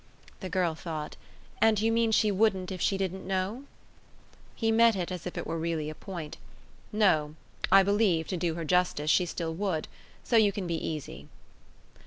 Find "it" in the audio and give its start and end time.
4.95-5.11, 5.37-5.45